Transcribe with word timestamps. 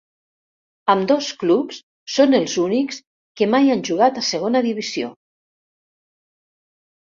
Ambdós 0.93 1.27
clubs 1.43 1.81
són 2.13 2.37
els 2.37 2.55
únics 2.63 2.97
que 3.43 3.49
mai 3.57 3.69
han 3.75 3.85
jugat 3.91 4.19
a 4.23 4.25
segona 4.31 4.63
divisió. 4.69 5.13